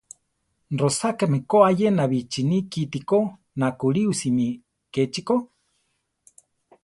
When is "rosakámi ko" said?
0.79-1.57